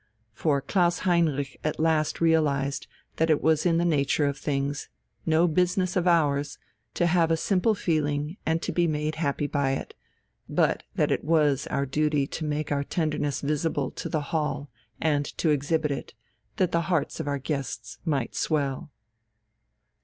For 0.33 0.61
Klaus 0.61 1.01
Heinrich 1.05 1.59
at 1.63 1.79
last 1.79 2.19
realized 2.19 2.87
that 3.17 3.29
it 3.29 3.39
was 3.39 3.67
in 3.67 3.77
the 3.77 3.85
nature 3.85 4.25
of 4.25 4.35
things, 4.35 4.89
no 5.27 5.47
business 5.47 5.95
of 5.95 6.07
ours, 6.07 6.57
to 6.95 7.05
have 7.05 7.29
a 7.29 7.37
simple 7.37 7.75
feeling 7.75 8.37
and 8.43 8.63
to 8.63 8.71
be 8.71 8.87
made 8.87 9.17
happy 9.17 9.45
by 9.45 9.73
it, 9.73 9.93
but 10.49 10.81
that 10.95 11.11
it 11.11 11.23
was 11.23 11.67
our 11.67 11.85
duty 11.85 12.25
to 12.25 12.43
make 12.45 12.71
our 12.71 12.83
tenderness 12.83 13.41
visible 13.41 13.91
to 13.91 14.09
the 14.09 14.21
Hall 14.33 14.71
and 14.99 15.23
to 15.37 15.51
exhibit 15.51 15.91
it, 15.91 16.15
that 16.55 16.71
the 16.71 16.81
hearts 16.89 17.19
of 17.19 17.27
our 17.27 17.37
guests 17.37 17.99
might 18.03 18.33
swell. 18.33 18.89